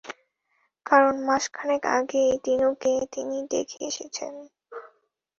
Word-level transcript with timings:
কারণ 0.85 1.15
মাস 1.27 1.43
খানেক 1.53 1.83
আগেই 1.97 2.31
দিনুকে 2.45 2.93
তিনি 3.13 3.37
দেখে 3.51 3.79
এসেছেন। 3.89 4.33